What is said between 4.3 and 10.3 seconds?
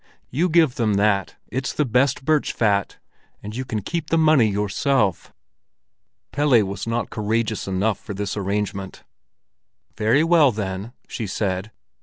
yourself." Pelle was not courageous enough for this arrangement. "Very